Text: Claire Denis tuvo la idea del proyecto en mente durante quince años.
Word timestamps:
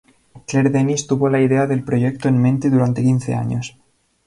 Claire 0.47 0.71
Denis 0.71 1.05
tuvo 1.05 1.29
la 1.29 1.39
idea 1.41 1.67
del 1.67 1.83
proyecto 1.83 2.27
en 2.27 2.41
mente 2.41 2.71
durante 2.71 3.03
quince 3.03 3.35
años. 3.35 3.77